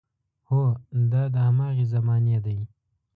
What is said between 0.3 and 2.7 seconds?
هو، دا د هماغې زمانې دی.